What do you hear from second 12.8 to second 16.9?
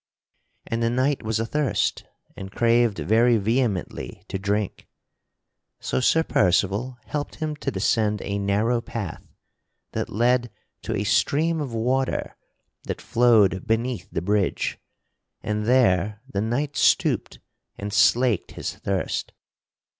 that flowed beneath the bridge; and there the knight